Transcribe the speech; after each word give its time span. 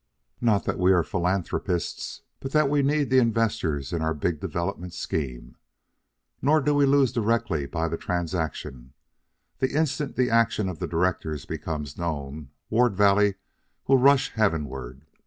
Not 0.41 0.65
that 0.65 0.79
we 0.79 0.93
are 0.93 1.03
philanthropists, 1.03 2.23
but 2.39 2.53
that 2.53 2.71
we 2.71 2.81
need 2.81 3.11
the 3.11 3.19
investors 3.19 3.93
in 3.93 4.01
our 4.01 4.15
big 4.15 4.39
development 4.39 4.93
scheme. 4.95 5.57
Nor 6.41 6.59
do 6.59 6.73
we 6.73 6.87
lose 6.87 7.11
directly 7.11 7.67
by 7.67 7.87
the 7.87 7.97
transaction. 7.97 8.93
The 9.59 9.75
instant 9.77 10.15
the 10.15 10.31
action 10.31 10.67
of 10.67 10.79
the 10.79 10.87
directors 10.87 11.45
becomes 11.45 11.99
known, 11.99 12.49
Ward 12.71 12.95
Valley 12.95 13.35
will 13.87 13.99
rush 13.99 14.31
heavenward. 14.33 15.05